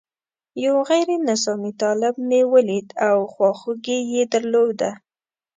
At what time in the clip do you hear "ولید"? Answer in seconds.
2.53-2.87